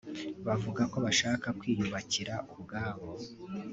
[0.47, 3.09] bavuga ko bashaka kwiyubakira uwabo